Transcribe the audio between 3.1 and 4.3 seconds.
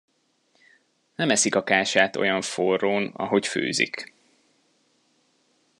ahogy főzik.